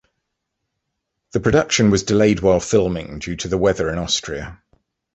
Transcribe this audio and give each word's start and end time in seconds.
The 1.33 1.39
production 1.39 1.91
was 1.91 2.01
delayed 2.01 2.39
while 2.39 2.59
filming 2.59 3.19
due 3.19 3.35
to 3.35 3.47
the 3.47 3.55
weather 3.59 3.87
in 3.93 3.99
Austria. 3.99 4.59